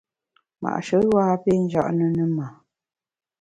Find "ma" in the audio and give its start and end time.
2.35-2.47